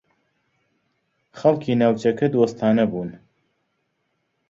[1.39, 3.09] خەڵکی ناوچەکە دۆستانە بوون.